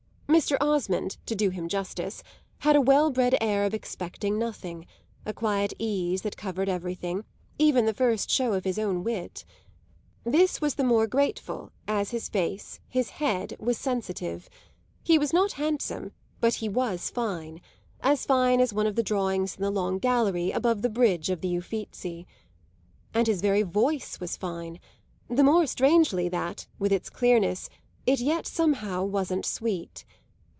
[0.31, 0.55] Mr.
[0.61, 2.23] Osmond, to do him justice,
[2.59, 4.87] had a well bred air of expecting nothing,
[5.25, 7.23] a quiet ease that covered everything,
[7.59, 9.43] even the first show of his own wit.
[10.23, 14.49] This was the more grateful as his face, his head, was sensitive;
[15.03, 17.59] he was not handsome, but he was fine,
[17.99, 21.41] as fine as one of the drawings in the long gallery above the bridge of
[21.41, 22.25] the Uffizi.
[23.13, 24.79] And his very voice was fine
[25.29, 27.69] the more strangely that, with its clearness,
[28.07, 30.03] it yet somehow wasn't sweet.